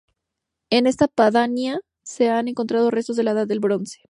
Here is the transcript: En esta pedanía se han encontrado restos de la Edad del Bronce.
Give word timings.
En 0.71 0.87
esta 0.87 1.07
pedanía 1.07 1.79
se 2.01 2.31
han 2.31 2.47
encontrado 2.47 2.89
restos 2.89 3.17
de 3.17 3.23
la 3.23 3.33
Edad 3.33 3.45
del 3.45 3.59
Bronce. 3.59 3.99